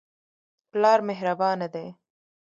پلار 0.71 0.99
مهربانه 1.07 1.67
دی. 1.73 1.87